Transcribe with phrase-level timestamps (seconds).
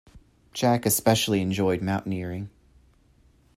[0.51, 2.49] Jack especially enjoyed mountaineering.